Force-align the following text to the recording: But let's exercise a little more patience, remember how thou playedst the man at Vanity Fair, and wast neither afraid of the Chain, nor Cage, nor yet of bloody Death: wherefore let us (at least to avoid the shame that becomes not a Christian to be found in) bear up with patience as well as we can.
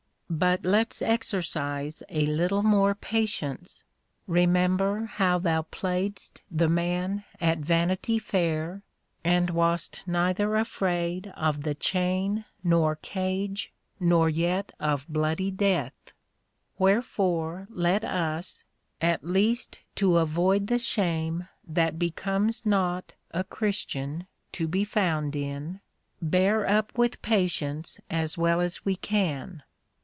But 0.33 0.63
let's 0.63 1.01
exercise 1.01 2.03
a 2.07 2.25
little 2.25 2.63
more 2.63 2.95
patience, 2.95 3.83
remember 4.27 5.03
how 5.07 5.39
thou 5.39 5.63
playedst 5.63 6.39
the 6.49 6.69
man 6.69 7.25
at 7.41 7.57
Vanity 7.57 8.17
Fair, 8.17 8.81
and 9.25 9.49
wast 9.49 10.05
neither 10.07 10.55
afraid 10.55 11.33
of 11.35 11.63
the 11.63 11.75
Chain, 11.75 12.45
nor 12.63 12.95
Cage, 12.95 13.73
nor 13.99 14.29
yet 14.29 14.71
of 14.79 15.05
bloody 15.09 15.51
Death: 15.51 16.13
wherefore 16.79 17.67
let 17.69 18.05
us 18.05 18.63
(at 19.01 19.25
least 19.25 19.79
to 19.95 20.15
avoid 20.15 20.67
the 20.67 20.79
shame 20.79 21.49
that 21.67 21.99
becomes 21.99 22.65
not 22.65 23.15
a 23.31 23.43
Christian 23.43 24.27
to 24.53 24.69
be 24.69 24.85
found 24.85 25.35
in) 25.35 25.81
bear 26.21 26.65
up 26.65 26.97
with 26.97 27.21
patience 27.21 27.99
as 28.09 28.37
well 28.37 28.61
as 28.61 28.85
we 28.85 28.95
can. 28.95 29.63